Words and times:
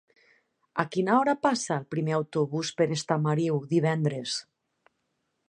A 0.83 0.85
quina 0.95 1.17
hora 1.17 1.35
passa 1.47 1.75
el 1.75 1.85
primer 1.97 2.15
autobús 2.21 2.73
per 2.81 2.89
Estamariu 2.97 3.61
divendres? 3.77 4.41